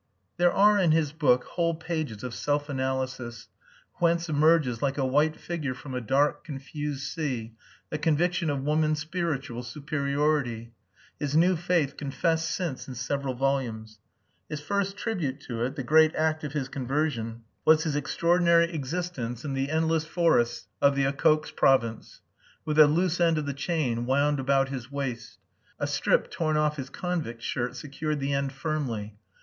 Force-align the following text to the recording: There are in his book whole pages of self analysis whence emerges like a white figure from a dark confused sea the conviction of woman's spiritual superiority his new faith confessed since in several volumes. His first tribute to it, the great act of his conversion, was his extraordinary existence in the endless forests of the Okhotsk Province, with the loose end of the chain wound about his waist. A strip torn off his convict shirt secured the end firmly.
There 0.37 0.51
are 0.51 0.79
in 0.79 0.93
his 0.93 1.11
book 1.11 1.43
whole 1.43 1.75
pages 1.75 2.23
of 2.23 2.33
self 2.33 2.69
analysis 2.69 3.49
whence 3.97 4.29
emerges 4.29 4.81
like 4.81 4.97
a 4.97 5.05
white 5.05 5.39
figure 5.39 5.75
from 5.75 5.93
a 5.93 6.01
dark 6.01 6.43
confused 6.43 7.03
sea 7.03 7.53
the 7.91 7.99
conviction 7.99 8.49
of 8.49 8.63
woman's 8.63 8.97
spiritual 8.99 9.61
superiority 9.61 10.73
his 11.19 11.35
new 11.37 11.55
faith 11.55 11.97
confessed 11.97 12.49
since 12.49 12.87
in 12.87 12.95
several 12.95 13.35
volumes. 13.35 13.99
His 14.49 14.59
first 14.59 14.97
tribute 14.97 15.39
to 15.41 15.63
it, 15.65 15.75
the 15.75 15.83
great 15.83 16.15
act 16.15 16.43
of 16.43 16.53
his 16.53 16.67
conversion, 16.67 17.43
was 17.63 17.83
his 17.83 17.95
extraordinary 17.95 18.73
existence 18.73 19.45
in 19.45 19.53
the 19.53 19.69
endless 19.69 20.05
forests 20.07 20.65
of 20.81 20.95
the 20.95 21.05
Okhotsk 21.05 21.55
Province, 21.55 22.21
with 22.65 22.77
the 22.77 22.87
loose 22.87 23.19
end 23.21 23.37
of 23.37 23.45
the 23.45 23.53
chain 23.53 24.07
wound 24.07 24.39
about 24.39 24.69
his 24.69 24.91
waist. 24.91 25.37
A 25.79 25.85
strip 25.85 26.31
torn 26.31 26.57
off 26.57 26.77
his 26.77 26.89
convict 26.89 27.43
shirt 27.43 27.75
secured 27.75 28.19
the 28.19 28.33
end 28.33 28.51
firmly. 28.51 29.19